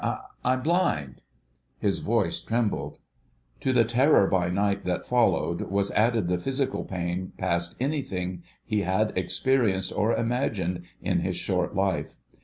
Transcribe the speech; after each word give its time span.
I'm 0.43 0.63
blind." 0.63 1.21
His 1.77 1.99
voice 1.99 2.39
trembled. 2.39 2.97
To 3.59 3.71
the 3.71 3.85
terror 3.85 4.25
by 4.25 4.49
night 4.49 4.83
that 4.85 5.05
followed 5.05 5.69
was 5.69 5.91
added 5.91 6.27
physical 6.41 6.85
pain 6.85 7.33
past 7.37 7.77
anything 7.79 8.41
he 8.65 8.81
had 8.81 9.15
experienced 9.15 9.93
or 9.95 10.15
imagined 10.15 10.81
in 11.03 11.19
his 11.19 11.35
short 11.37 11.75
life. 11.75 12.15